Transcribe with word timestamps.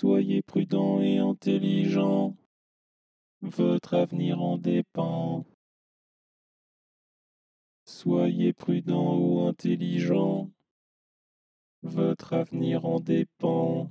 Soyez 0.00 0.42
prudent 0.42 1.00
et 1.00 1.18
intelligent, 1.18 2.36
votre 3.42 3.94
avenir 3.94 4.40
en 4.40 4.56
dépend. 4.56 5.44
Soyez 7.84 8.52
prudent 8.52 9.18
ou 9.18 9.40
intelligent, 9.48 10.52
votre 11.82 12.32
avenir 12.32 12.84
en 12.84 13.00
dépend. 13.00 13.90